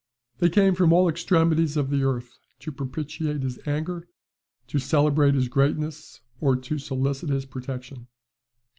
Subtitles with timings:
[0.39, 4.07] They came from all the extremities of the earth to propitiate his anger,
[4.65, 8.07] to celebrate his greatness, or to solicit his protection....